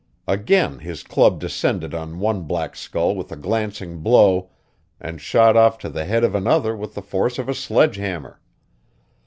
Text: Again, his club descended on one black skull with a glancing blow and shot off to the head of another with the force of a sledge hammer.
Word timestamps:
Again, 0.27 0.79
his 0.79 1.03
club 1.03 1.39
descended 1.39 1.93
on 1.93 2.17
one 2.17 2.41
black 2.47 2.75
skull 2.75 3.13
with 3.15 3.31
a 3.31 3.35
glancing 3.35 3.99
blow 4.01 4.49
and 4.99 5.21
shot 5.21 5.55
off 5.55 5.77
to 5.77 5.89
the 5.89 6.05
head 6.05 6.23
of 6.23 6.33
another 6.33 6.75
with 6.75 6.95
the 6.95 7.03
force 7.03 7.37
of 7.37 7.47
a 7.47 7.53
sledge 7.53 7.97
hammer. 7.97 8.39